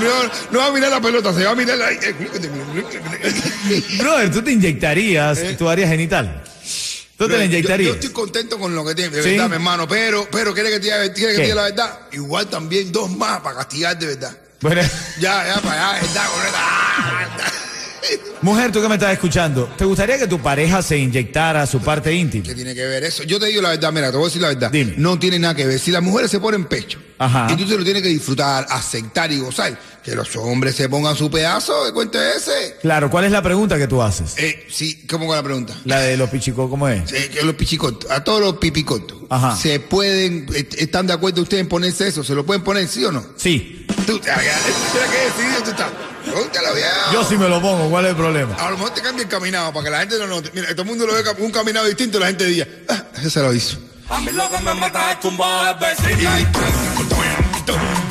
no 0.51 0.59
va 0.59 0.65
a 0.67 0.71
mirar 0.71 0.91
la 0.91 1.01
pelota, 1.01 1.33
se 1.33 1.43
va 1.43 1.51
a 1.51 1.55
mirar 1.55 1.77
la... 1.77 1.89
Brother, 3.99 4.31
¿tú 4.31 4.41
te 4.41 4.51
inyectarías 4.51 5.39
tu 5.57 5.69
área 5.69 5.87
genital? 5.87 6.43
¿Tú 7.17 7.27
te 7.27 7.33
la 7.33 7.39
Yo- 7.39 7.43
Yo, 7.43 7.45
inyectarías? 7.57 7.93
estoy 7.95 8.09
contento 8.09 8.57
con 8.59 8.73
lo 8.75 8.83
que 8.85 8.95
tiene, 8.95 9.15
de 9.15 9.23
¿Sí? 9.23 9.29
verdad, 9.31 9.49
mi 9.49 9.55
hermano, 9.55 9.87
pero, 9.87 10.27
pero 10.31 10.53
¿quiere 10.53 10.69
que 10.71 10.79
te 10.79 10.85
diga, 10.85 10.97
la 11.55 11.63
verdad? 11.63 11.99
Igual 12.11 12.47
también 12.49 12.91
dos 12.91 13.09
más 13.15 13.39
para 13.41 13.57
castigar 13.57 13.97
de 13.97 14.07
verdad. 14.07 14.35
Bueno, 14.61 14.81
Ya, 15.19 15.45
ya, 15.47 15.61
para 15.61 15.91
allá, 15.91 16.01
verdad, 16.01 16.25
correcta. 16.33 17.47
mujer, 18.41 18.71
tú 18.71 18.81
que 18.81 18.87
me 18.87 18.95
estás 18.95 19.13
escuchando, 19.13 19.69
¿te 19.77 19.85
gustaría 19.85 20.17
que 20.17 20.27
tu 20.27 20.39
pareja 20.39 20.81
se 20.81 20.97
inyectara 20.97 21.65
su 21.67 21.79
parte 21.79 22.13
íntima? 22.13 22.45
¿Qué 22.45 22.55
tiene 22.55 22.73
que 22.75 22.85
ver 22.85 23.03
eso? 23.03 23.23
Yo 23.23 23.39
te 23.39 23.47
digo 23.47 23.61
la 23.61 23.69
verdad, 23.69 23.91
mira, 23.91 24.11
te 24.11 24.17
voy 24.17 24.25
a 24.25 24.27
decir 24.27 24.41
la 24.41 24.49
verdad. 24.49 24.71
Dime. 24.71 24.93
No 24.97 25.17
tiene 25.19 25.39
nada 25.39 25.55
que 25.55 25.65
ver. 25.65 25.79
Si 25.79 25.91
las 25.91 26.01
mujeres 26.01 26.31
se 26.31 26.39
ponen 26.39 26.65
pecho 26.65 26.99
Ajá. 27.19 27.47
y 27.51 27.55
tú 27.55 27.67
te 27.67 27.77
lo 27.77 27.83
tienes 27.83 28.01
que 28.01 28.09
disfrutar, 28.09 28.65
aceptar 28.69 29.31
y 29.31 29.39
gozar, 29.39 29.77
que 30.03 30.15
los 30.15 30.35
hombres 30.35 30.75
se 30.75 30.89
pongan 30.89 31.15
su 31.15 31.29
pedazo 31.29 31.85
de 31.85 31.93
cuento 31.93 32.19
ese. 32.21 32.77
Claro, 32.81 33.11
¿cuál 33.11 33.25
es 33.25 33.31
la 33.31 33.41
pregunta 33.43 33.77
que 33.77 33.87
tú 33.87 34.01
haces? 34.01 34.33
Eh, 34.37 34.65
sí, 34.69 35.05
¿cómo 35.07 35.27
con 35.27 35.35
la 35.35 35.43
pregunta? 35.43 35.75
La 35.85 35.99
de 35.99 36.17
los 36.17 36.29
pichicos, 36.29 36.69
¿cómo 36.69 36.87
es? 36.87 37.11
Eh, 37.11 37.29
los 37.43 37.53
pichicotos, 37.55 38.09
a 38.09 38.23
todos 38.23 38.41
los 38.41 38.57
pipicotos, 38.57 39.19
Ajá. 39.29 39.55
se 39.55 39.79
pueden, 39.79 40.47
¿están 40.77 41.05
de 41.05 41.13
acuerdo 41.13 41.43
ustedes 41.43 41.61
en 41.61 41.69
ponerse 41.69 42.07
eso? 42.07 42.23
¿Se 42.23 42.33
lo 42.33 42.45
pueden 42.45 42.63
poner, 42.63 42.87
sí 42.87 43.05
o 43.05 43.11
no? 43.11 43.23
Sí, 43.35 43.80
Tú, 44.11 44.19
ya, 44.25 44.35
mira 44.35 45.05
qué 45.09 45.25
decidido 45.25 45.63
tú 45.63 45.69
estás. 45.71 45.89
Pregúntalo 46.25 46.73
bien. 46.75 46.87
yo 47.13 47.23
sí 47.23 47.37
me 47.37 47.47
lo 47.47 47.61
pongo, 47.61 47.89
¿cuál 47.89 48.05
es 48.05 48.11
el 48.11 48.17
problema? 48.17 48.55
A 48.55 48.71
lo 48.71 48.77
mejor 48.77 48.93
te 48.93 49.01
cambia 49.01 49.23
el 49.23 49.29
caminado 49.29 49.71
para 49.71 49.85
que 49.85 49.89
la 49.89 49.99
gente 49.99 50.19
no 50.19 50.27
note. 50.27 50.51
Mira, 50.53 50.67
todo 50.71 50.81
el 50.81 50.87
mundo 50.89 51.07
lo 51.07 51.13
ve 51.13 51.23
un 51.39 51.51
caminado 51.51 51.85
distinto 51.85 52.17
y 52.17 52.21
la 52.21 52.27
gente 52.27 52.45
diga, 52.45 52.67
ah, 52.89 53.03
ese 53.15 53.29
se 53.29 53.39
lo 53.39 53.53
hizo. 53.53 53.77
A 54.09 54.19
mí 54.19 54.31
lo 54.33 54.51
que 54.51 54.59
me 54.59 54.73
mata 54.73 55.13
es 55.13 55.19
tumbar. 55.21 55.79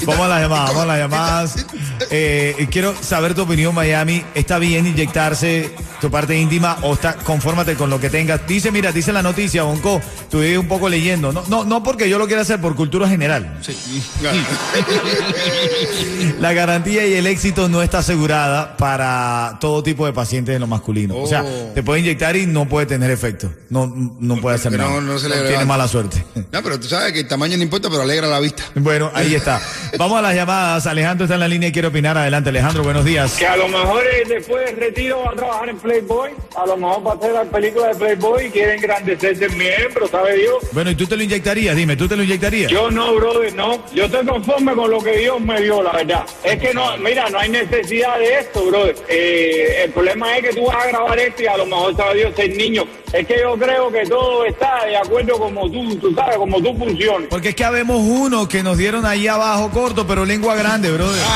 Vamos 0.07 0.27
a 0.27 0.29
las 0.29 0.41
llamadas, 0.43 0.67
vamos 0.69 0.83
a 0.83 0.87
las 0.87 0.99
llamadas. 0.99 1.67
Eh, 2.11 2.67
quiero 2.71 2.95
saber 3.01 3.35
tu 3.35 3.43
opinión, 3.43 3.75
Miami. 3.75 4.25
¿Está 4.35 4.59
bien 4.59 4.87
inyectarse 4.87 5.71
tu 6.01 6.11
parte 6.11 6.37
íntima 6.39 6.79
o 6.83 6.95
está, 6.95 7.15
confórmate 7.15 7.75
con 7.75 7.91
lo 7.91 8.01
que 8.01 8.11
tengas? 8.11 8.47
Dice, 8.47 8.71
mira, 8.73 8.93
dice 8.93 9.13
la 9.13 9.23
noticia, 9.23 9.63
Bonco, 9.65 10.01
estuve 10.23 10.57
un 10.59 10.69
poco 10.69 10.89
leyendo. 10.89 11.33
No, 11.33 11.45
no, 11.49 11.65
no 11.65 11.83
porque 11.83 12.09
yo 12.09 12.19
lo 12.19 12.27
quiera 12.27 12.43
hacer, 12.43 12.61
por 12.61 12.75
cultura 12.75 13.09
general. 13.09 13.59
La 16.41 16.53
garantía 16.53 17.07
y 17.07 17.15
el 17.15 17.27
éxito 17.27 17.69
no 17.69 17.83
está 17.83 17.99
asegurada 17.99 18.77
para 18.77 19.59
todo 19.61 19.83
tipo 19.83 20.07
de 20.07 20.13
pacientes 20.13 20.55
en 20.55 20.61
lo 20.61 20.67
masculino. 20.67 21.17
O 21.17 21.27
sea, 21.27 21.43
Oh. 21.45 21.73
te 21.75 21.83
puede 21.83 22.01
inyectar 22.01 22.37
y 22.37 22.47
no 22.47 22.69
puede 22.69 22.87
tener 22.87 23.11
efecto. 23.11 23.51
No, 23.71 23.87
no 24.19 24.37
puede 24.41 24.57
hacer 24.57 24.73
Que 24.73 24.79
no- 24.79 24.89
nada. 24.89 25.01
no 25.01 25.19
se 25.19 25.29
le 25.29 25.49
Tiene 25.49 25.65
mala 25.65 25.89
suerte. 25.89 26.25
No, 26.53 26.63
pero 26.63 26.79
tú 26.79 26.87
sabes 26.89 27.13
que 27.13 27.21
el 27.21 27.29
tamaño 27.29 27.57
no 27.57 27.63
importa, 27.63 27.89
pero 27.91 28.03
alegra 28.03 28.27
la 28.29 28.41
vista. 28.41 28.63
Bueno, 28.75 29.11
ahí 29.15 29.35
está. 29.35 29.61
Vamos 29.99 30.19
a 30.19 30.23
las 30.23 30.35
llamadas. 30.35 30.87
Alejandro 30.87 31.25
está 31.25 31.35
en 31.35 31.41
la 31.41 31.49
línea 31.49 31.69
y 31.69 31.73
quiere 31.73 31.89
opinar. 31.89 32.17
Adelante, 32.17 32.51
Alejandro, 32.51 32.83
buenos 32.83 33.05
días. 33.05 33.37
Que 33.37 33.47
a 33.47 33.57
lo 33.57 33.69
mejor 33.69 34.05
eh, 34.05 34.25
después 34.27 34.67
del 34.67 34.77
retiro 34.77 35.23
va 35.25 35.33
a 35.33 35.37
trabajar 35.37 35.69
en 35.69 35.79
Playboy, 35.79 36.31
a 36.57 36.67
lo 36.67 36.77
mejor 36.77 37.07
va 37.07 37.13
a 37.13 37.15
hacer 37.15 37.33
la 37.33 37.45
película 37.45 37.89
de 37.89 37.95
Playboy 37.95 38.47
y 38.47 38.51
quiere 38.51 38.75
engrandecerse 38.75 39.45
en 39.47 39.59
miembro, 39.59 40.07
¿sabe 40.09 40.37
Dios? 40.37 40.57
Bueno, 40.73 40.91
¿y 40.91 40.95
tú 40.95 41.07
te 41.07 41.17
lo 41.17 41.23
inyectarías? 41.23 41.77
Dime, 41.77 41.97
¿tú 41.97 42.09
te 42.09 42.17
lo 42.17 42.23
inyectarías? 42.23 42.71
Yo 42.71 42.91
no, 42.91 43.15
brother, 43.15 43.55
no. 43.55 43.83
Yo 43.93 44.05
estoy 44.05 44.27
conforme 44.27 44.75
con 44.75 44.91
lo 44.91 45.01
que 45.01 45.17
Dios 45.19 45.41
me 45.41 45.61
dio, 45.61 45.83
la 45.83 45.93
verdad. 45.93 46.25
Es 46.45 46.59
que 46.59 46.73
no, 46.73 46.97
mira, 46.99 47.29
no 47.31 47.39
hay 47.39 47.51
necesidad 47.51 48.19
de 48.19 48.39
esto, 48.41 48.67
brother. 48.67 48.97
Eh, 49.09 49.85
el 49.85 49.91
problema 49.93 50.37
es 50.37 50.49
que 50.49 50.55
tú 50.55 50.67
vas 50.67 50.85
a 50.85 50.89
grabar 50.89 51.19
esto 51.19 51.43
y 51.43 51.47
a 51.47 51.57
lo 51.57 51.67
mejor 51.67 51.97
sabe 51.97 52.19
Dios 52.19 52.35
ser 52.37 52.57
niño. 52.57 52.85
Es 53.13 53.27
que 53.27 53.41
yo 53.41 53.57
creo 53.57 53.91
que 53.91 54.05
todo 54.07 54.45
está 54.45 54.85
de 54.87 54.97
acuerdo 54.97 55.37
como 55.37 55.69
tú, 55.69 55.97
tú 55.97 56.15
sabes, 56.15 56.37
como 56.37 56.63
tú 56.63 56.77
funciones. 56.77 57.29
Porque 57.29 57.49
es 57.51 57.55
que 57.57 57.65
habemos 57.65 57.99
uno 57.99 58.47
que 58.49 58.63
nos 58.63 58.79
dieron 58.79 59.05
ahí 59.05 59.27
abajo 59.27 59.69
corto, 59.81 60.07
pero 60.07 60.27
lengua 60.27 60.55
grande, 60.55 60.91
brother. 60.93 61.23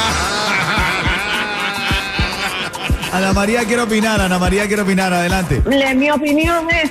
Ana 3.12 3.32
María 3.32 3.64
quiere 3.64 3.80
opinar, 3.82 4.20
Ana 4.20 4.38
María 4.38 4.66
quiere 4.66 4.82
opinar, 4.82 5.12
adelante. 5.14 5.62
Le- 5.66 5.94
mi 5.94 6.10
opinión 6.10 6.68
es, 6.70 6.90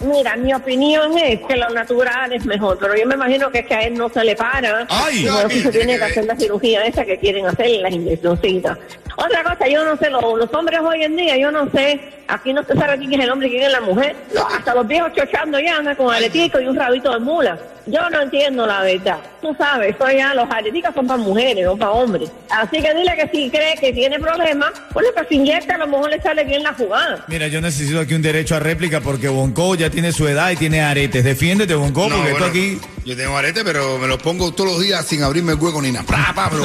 mira, 0.00 0.36
mi 0.36 0.52
opinión 0.54 1.16
es 1.18 1.40
que 1.40 1.56
lo 1.56 1.68
natural 1.70 2.32
es 2.32 2.44
mejor, 2.44 2.78
pero 2.78 2.94
yo 2.94 3.04
me 3.06 3.14
imagino 3.16 3.50
que 3.50 3.60
es 3.60 3.66
que 3.66 3.74
a 3.74 3.80
él 3.80 3.94
no 3.94 4.08
se 4.10 4.22
le 4.22 4.36
para. 4.36 4.86
Ay. 4.90 5.26
si 5.50 5.60
se 5.62 5.70
tiene 5.72 5.96
que 5.98 6.04
hacer 6.04 6.24
la 6.26 6.36
cirugía 6.36 6.84
esa 6.84 7.04
que 7.04 7.18
quieren 7.18 7.46
hacer, 7.46 7.66
las 7.80 7.92
inyeccioncitas. 7.92 8.78
Otra 9.16 9.42
cosa, 9.42 9.66
yo 9.66 9.84
no 9.84 9.96
sé, 9.96 10.08
lo- 10.10 10.36
los 10.36 10.52
hombres 10.54 10.78
hoy 10.80 11.02
en 11.02 11.16
día, 11.16 11.36
yo 11.36 11.50
no 11.50 11.68
sé, 11.70 11.98
aquí 12.28 12.52
no 12.52 12.62
se 12.64 12.74
sabe 12.74 12.98
quién 12.98 13.14
es 13.14 13.20
el 13.20 13.30
hombre 13.32 13.48
y 13.48 13.52
quién 13.52 13.64
es 13.64 13.72
la 13.72 13.80
mujer. 13.80 14.14
Hasta 14.56 14.74
los 14.74 14.86
viejos 14.86 15.12
chochando 15.14 15.58
ya 15.58 15.78
andan 15.78 15.96
con 15.96 16.14
aretico 16.14 16.60
y 16.60 16.66
un 16.66 16.76
rabito 16.76 17.10
de 17.12 17.18
mula. 17.18 17.58
Yo 17.86 18.08
no 18.10 18.22
entiendo 18.22 18.66
la 18.66 18.82
verdad. 18.82 19.18
Tú 19.40 19.54
sabes, 19.58 19.94
eso 19.96 20.10
ya, 20.10 20.34
los 20.34 20.48
areticas 20.50 20.94
son 20.94 21.06
para 21.06 21.20
mujeres, 21.20 21.64
no 21.64 21.76
para 21.76 21.90
hombres. 21.90 22.30
Así 22.48 22.80
que 22.80 22.94
dile 22.94 23.12
que 23.16 23.28
si 23.32 23.50
cree 23.50 23.74
que 23.74 23.92
tiene 23.92 24.18
problemas, 24.20 24.70
bueno, 24.94 25.08
que 25.16 25.24
se 25.26 25.34
inyecta, 25.34 25.74
a 25.74 25.78
lo 25.78 25.86
mejor 25.88 26.10
le 26.10 26.22
sale 26.22 26.44
bien 26.44 26.62
la 26.62 26.72
jugada. 26.74 27.24
Mira, 27.26 27.48
yo 27.48 27.60
necesito 27.60 27.98
aquí 28.00 28.14
un 28.14 28.22
derecho 28.22 28.54
a 28.54 28.60
réplica 28.60 29.00
porque 29.00 29.28
Bonco 29.28 29.74
ya 29.74 29.90
tiene 29.90 30.12
su 30.12 30.28
edad 30.28 30.50
y 30.50 30.56
tiene 30.56 30.80
aretes. 30.82 31.24
Defiéndete, 31.24 31.74
Bonco, 31.74 32.08
No, 32.08 32.16
porque 32.16 32.30
esto 32.30 32.38
bueno, 32.44 32.46
aquí... 32.46 32.80
Yo 33.04 33.16
tengo 33.16 33.36
arete, 33.36 33.64
pero 33.64 33.98
me 33.98 34.06
los 34.06 34.22
pongo 34.22 34.52
todos 34.52 34.70
los 34.74 34.80
días 34.80 35.04
sin 35.04 35.24
abrirme 35.24 35.54
el 35.54 35.58
hueco 35.58 35.82
ni 35.82 35.90
nada. 35.90 36.06
Pa, 36.06 36.32
pa, 36.32 36.50
se 36.50 36.56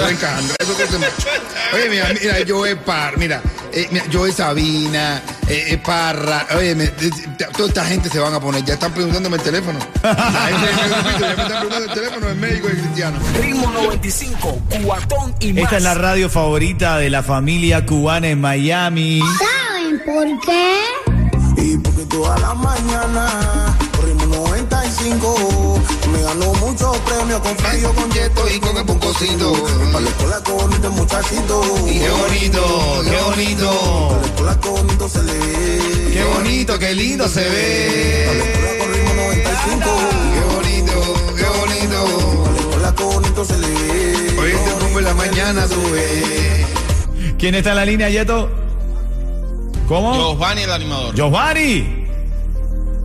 me- 1.00 1.08
Oye, 1.74 1.90
mira, 1.90 2.08
mira, 2.22 2.36
Joe 2.48 2.76
Par, 2.76 3.18
mira, 3.18 3.42
eh, 3.74 3.88
mira, 3.92 4.06
Joe 4.14 4.32
Sabina, 4.32 5.22
eh, 5.50 5.66
eh, 5.74 5.78
Parra, 5.78 6.46
oye, 6.58 6.76
me- 6.76 6.88
de- 6.88 7.10
de- 7.10 7.46
toda 7.56 7.68
esta 7.70 7.86
gente 7.86 8.10
se 8.10 8.20
van 8.20 8.34
a 8.34 8.40
poner, 8.40 8.64
ya 8.66 8.74
están 8.76 8.92
preguntándome 8.94 9.38
el 9.38 9.44
teléfono. 9.44 9.80
La 10.04 10.14
gente 10.16 10.68
grupito 10.90 11.20
ya 11.20 11.26
me 11.36 11.42
están 11.44 11.48
preguntando 11.48 11.86
el 11.86 11.94
teléfono 11.94 12.28
del 12.28 12.38
médico 12.38 12.68
y 12.70 12.72
cristiano. 12.82 13.20
Ritmo 13.42 13.72
95, 13.72 14.62
cuatón 14.84 15.34
y 15.40 15.54
más. 15.54 15.64
Esta 15.64 15.78
es 15.78 15.84
la 15.84 15.94
radio 15.94 16.30
favorita 16.30 16.98
de 16.98 17.10
la 17.10 17.24
familia 17.24 17.86
cubana 17.86 18.28
en 18.28 18.42
Miami. 18.42 19.22
¿Saben 19.40 20.02
por 20.06 20.46
qué? 20.46 20.76
Y 21.62 21.78
porque 21.78 22.06
toda 22.06 22.38
la 22.40 22.54
mañana 22.54 23.76
corrimos 23.98 24.28
95. 24.28 25.82
Me 26.12 26.22
ganó 26.22 26.54
muchos 26.56 26.98
premios 27.00 27.40
con 27.42 27.56
Fabio, 27.58 27.94
con 27.94 28.12
Yeto 28.12 28.46
y 28.56 28.60
con 28.60 28.78
el 28.78 28.86
Poncocito. 28.86 29.54
Para 29.92 30.02
la 30.02 30.10
escuela 30.10 30.42
con 30.44 30.74
Y 31.20 32.00
qué 32.00 32.10
bonito, 32.10 33.04
qué 33.04 33.18
bonito. 33.24 34.20
Con 34.62 34.76
bonito 34.76 35.10
se 35.10 35.20
ve. 35.20 36.12
Qué 36.14 36.24
bonito, 36.24 36.78
qué 36.78 36.94
lindo 36.94 37.28
se 37.28 37.44
ve. 37.44 38.24
escuela 38.38 38.86
corrimos 38.86 39.16
95. 39.16 39.80
Qué 40.34 40.56
bonito, 40.56 41.14
qué 41.36 41.44
bonito. 41.44 43.04
bonito 43.16 43.46
se 43.46 43.58
le. 43.58 43.68
Hoy 44.40 44.52
te 44.52 44.72
pongo 44.80 45.00
en 45.00 45.06
la 45.06 45.14
mañana, 45.16 45.66
tú 45.68 45.82
ves. 45.92 46.68
¿Quién 47.40 47.56
está 47.56 47.72
en 47.72 47.76
la 47.78 47.86
línea, 47.86 48.10
Yeto? 48.10 48.52
¿Cómo? 49.88 50.14
Giovanni 50.14 50.62
el 50.62 50.72
animador. 50.72 51.16
Giovanni. 51.16 51.97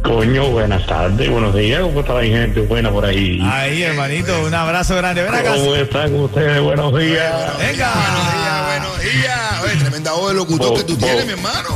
Coño, 0.03 0.49
buenas 0.51 0.85
tardes, 0.87 1.31
buenos 1.31 1.55
días, 1.55 1.81
¿cómo 1.81 2.01
está 2.01 2.15
la 2.15 2.23
gente 2.23 2.61
buena 2.63 2.91
por 2.91 3.05
ahí? 3.05 3.41
Ahí, 3.45 3.83
hermanito, 3.85 4.43
un 4.45 4.53
abrazo 4.53 4.97
grande. 4.97 5.23
Ven 5.23 5.33
acá. 5.35 5.55
¿Cómo 5.55 5.77
están 5.77 6.15
ustedes? 6.17 6.61
Buenos 6.61 6.99
días. 6.99 7.59
Venga. 7.59 7.93
Buenos 7.95 8.33
días, 8.33 8.67
buenos 8.67 9.01
días. 9.01 9.63
Oye, 9.63 9.77
tremenda 9.77 10.13
voz 10.13 10.29
de 10.31 10.35
locutor 10.39 10.69
Bo- 10.71 10.75
que 10.77 10.83
tú 10.85 10.95
bo- 10.97 11.07
tienes, 11.07 11.25
mi 11.27 11.33
hermano. 11.33 11.69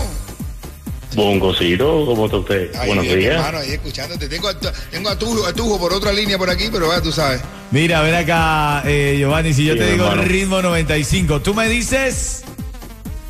Bongocito, 1.14 2.04
¿cómo 2.04 2.24
está 2.26 2.36
usted? 2.38 2.74
Ahí, 2.76 2.86
buenos 2.88 3.04
días. 3.04 3.36
hermano, 3.36 3.58
ahí 3.58 3.70
escuchándote. 3.72 4.28
Tengo 4.28 4.48
a, 4.48 4.54
tengo 4.90 5.08
a 5.08 5.16
Tujo, 5.18 5.46
a 5.46 5.52
Tujo 5.52 5.78
por 5.78 5.92
otra 5.94 6.12
línea 6.12 6.36
por 6.36 6.50
aquí, 6.50 6.68
pero 6.70 6.90
ya 6.92 7.00
tú 7.00 7.12
sabes. 7.12 7.40
Mira, 7.70 8.02
ven 8.02 8.14
acá, 8.16 8.82
eh, 8.84 9.14
Giovanni, 9.18 9.54
si 9.54 9.64
yo 9.64 9.74
Sí, 9.74 9.78
te 9.78 9.92
digo 9.92 10.04
hermano. 10.04 10.22
ritmo 10.24 10.60
95, 10.62 11.40
tú 11.42 11.54
me 11.54 11.68
dices... 11.68 12.42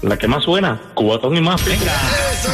La 0.03 0.17
que 0.19 0.27
más 0.27 0.43
suena, 0.45 0.81
Cubatón 0.95 1.37
y 1.37 1.41
más. 1.43 1.61
¡Eso! 1.67 2.51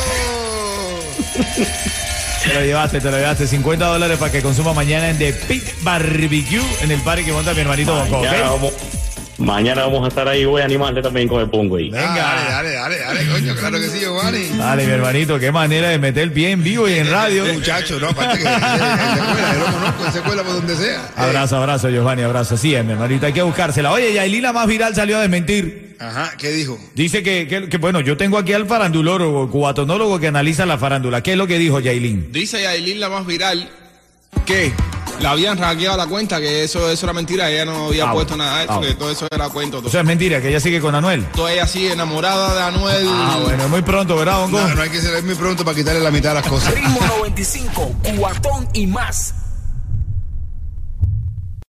Te 2.45 2.55
lo 2.55 2.61
llevaste, 2.61 3.01
te 3.01 3.11
lo 3.11 3.17
llevaste. 3.17 3.47
50 3.47 3.87
dólares 3.87 4.19
para 4.19 4.33
que 4.33 4.43
consuma 4.43 4.73
mañana 4.73 5.11
en 5.11 5.19
The 5.19 5.33
Pit 5.33 5.65
Barbecue, 5.83 6.63
en 6.81 6.91
el 6.91 7.01
parque 7.01 7.25
que 7.25 7.33
monta 7.33 7.55
mi 7.55 7.61
hermanito 7.61 7.95
Bonco, 7.95 8.19
¿ok? 8.19 9.02
Mañana 9.43 9.83
vamos, 9.85 10.05
a 10.05 10.09
estar 10.09 10.27
ahí, 10.29 10.45
voy 10.45 10.63
a 10.63 10.65
animarle 10.65 11.03
también 11.03 11.29
con 11.29 11.41
el 11.41 11.49
pongo 11.51 11.77
ahí. 11.77 11.91
Venga. 11.91 12.07
Ah, 12.09 12.45
dale, 12.49 12.71
dale, 12.73 12.99
dale, 12.99 12.99
dale, 13.25 13.31
coño, 13.33 13.55
claro 13.57 13.79
que 13.79 13.89
sí, 13.89 14.01
Giovanni. 14.01 14.49
Dale, 14.57 14.87
mi 14.87 14.93
hermanito, 14.93 15.39
qué 15.39 15.51
manera 15.53 15.89
de 15.89 15.99
meter 15.99 16.23
el 16.25 16.33
pie 16.33 16.51
en 16.53 16.63
vivo 16.63 16.89
y 16.89 16.95
en 16.95 17.11
radio. 17.11 17.45
Muchacho, 17.53 17.99
no, 18.01 18.09
aparte 18.09 18.39
que 18.39 18.45
en 18.45 18.51
la 18.51 18.57
escuela, 18.57 19.53
yo 19.55 19.59
lo 19.61 19.73
conozco, 19.73 20.03
en 20.05 20.09
esa 20.09 20.19
escuela 20.19 20.43
por 20.43 20.53
donde 20.55 20.77
sea. 20.77 21.11
Abrazo, 21.17 21.57
abrazo, 21.57 21.89
Giovanni, 21.91 22.23
abrazo. 22.23 22.57
Sí, 22.57 22.69
mi 22.85 22.93
hermanito, 22.93 23.27
hay 23.27 23.33
que 23.33 23.43
buscársela. 23.43 23.93
Oye, 23.93 24.13
Yailin, 24.15 24.43
la 24.43 24.53
más 24.53 24.67
viral, 24.67 24.95
salió 24.95 25.19
a 25.19 25.21
desmentir. 25.21 25.97
Ajá, 26.01 26.33
¿qué 26.37 26.51
dijo? 26.51 26.79
Dice 26.95 27.23
que, 27.23 27.47
que- 27.47 27.69
que, 27.69 27.77
bueno, 27.79 28.01
yo 28.01 28.17
tengo 28.17 28.37
aquí 28.39 28.53
al 28.53 28.67
farandulólogo, 28.67 29.49
cubatonólogo 29.51 30.19
que 30.19 30.27
analiza 30.29 30.67
la 30.67 30.77
farándula. 30.79 31.23
¿Qué 31.23 31.33
es 31.33 31.39
lo 31.39 31.47
que 31.47 31.59
dijo 31.59 31.79
Yailin? 31.79 32.33
Dice 32.33 32.61
Yailin 32.63 32.99
la 32.99 33.09
más 33.09 33.25
viral 33.25 33.69
que 34.47 34.73
la 35.23 35.31
habían 35.33 35.59
hackeado 35.59 35.97
la 35.97 36.07
cuenta, 36.07 36.41
que 36.41 36.65
eso, 36.65 36.91
eso 36.91 37.07
era 37.07 37.13
mentira, 37.13 37.51
ella 37.51 37.65
no 37.65 37.87
había 37.87 38.09
Ah, 38.09 38.13
puesto 38.13 38.37
bueno. 38.37 38.45
nada 38.45 38.59
de 38.59 38.65
eso, 38.65 38.73
Ah, 38.75 38.81
que 38.81 38.95
todo 38.95 39.11
eso 39.11 39.27
era 39.31 39.49
cuento. 39.49 39.79
Todo. 39.79 39.89
Eso 39.89 39.99
es 39.99 40.05
mentira, 40.05 40.41
que 40.41 40.49
ella 40.49 40.61
sigue 40.61 40.81
con 40.81 40.95
Anuel. 40.95 41.25
Toda 41.35 41.53
ella 41.53 41.65
así 41.65 41.87
enamorada 41.87 42.55
de 42.55 42.63
Anuel. 42.63 43.07
Ah, 43.09 43.39
bueno, 43.43 43.65
es 43.65 43.71
muy 43.71 43.83
pronto, 43.83 44.17
¿verdad, 44.17 44.41
Bongo? 44.41 44.61
No, 44.61 44.75
no 44.75 44.83
hay 44.83 44.91
que 44.91 45.01
ser 45.01 45.23
muy 45.23 45.35
pronto 45.35 45.65
para 45.65 45.77
quitarle 45.77 46.01
la 46.01 46.11
mitad 46.11 46.31
de 46.31 46.35
las 46.37 46.47
cosas. 46.49 46.75
Ritmo 46.75 47.01
95, 47.19 47.93
cuatón 48.19 48.69
y 48.73 48.87
más. 48.87 49.35